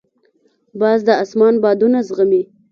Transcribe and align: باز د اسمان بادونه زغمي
باز 0.79 0.99
د 1.07 1.09
اسمان 1.23 1.53
بادونه 1.63 1.99
زغمي 2.07 2.43